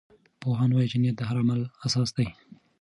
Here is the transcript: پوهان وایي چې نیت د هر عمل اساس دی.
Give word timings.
پوهان 0.41 0.69
وایي 0.71 0.87
چې 0.91 0.97
نیت 1.01 1.15
د 1.17 1.21
هر 1.29 1.35
عمل 1.41 1.61
اساس 1.85 2.09
دی. 2.17 2.27